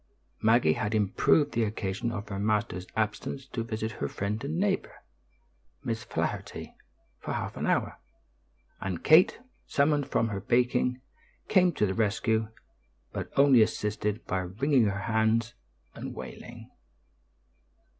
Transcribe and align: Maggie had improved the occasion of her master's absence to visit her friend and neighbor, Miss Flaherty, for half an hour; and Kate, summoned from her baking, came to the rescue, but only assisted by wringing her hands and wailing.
Maggie 0.41 0.73
had 0.73 0.95
improved 0.95 1.51
the 1.51 1.63
occasion 1.63 2.11
of 2.11 2.29
her 2.29 2.39
master's 2.39 2.87
absence 2.95 3.45
to 3.45 3.61
visit 3.63 3.91
her 4.01 4.07
friend 4.07 4.43
and 4.43 4.57
neighbor, 4.57 5.03
Miss 5.83 6.03
Flaherty, 6.03 6.73
for 7.19 7.33
half 7.33 7.55
an 7.55 7.67
hour; 7.67 7.99
and 8.79 9.03
Kate, 9.03 9.37
summoned 9.67 10.07
from 10.07 10.29
her 10.29 10.39
baking, 10.41 10.99
came 11.49 11.71
to 11.73 11.85
the 11.85 11.93
rescue, 11.93 12.47
but 13.13 13.29
only 13.37 13.61
assisted 13.61 14.25
by 14.25 14.39
wringing 14.39 14.85
her 14.85 15.01
hands 15.01 15.53
and 15.93 16.15
wailing. 16.15 16.71